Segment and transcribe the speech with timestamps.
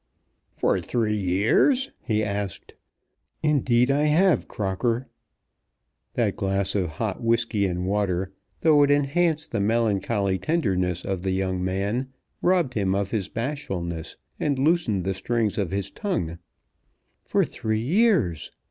[0.49, 2.73] "For three years?" he asked.
[3.43, 5.07] "Indeed I have, Crocker."
[6.15, 11.33] That glass of hot whiskey and water, though it enhanced the melancholy tenderness of the
[11.33, 12.07] young man,
[12.41, 16.39] robbed him of his bashfulness, and loosened the strings of his tongue.
[17.23, 18.51] "For three years!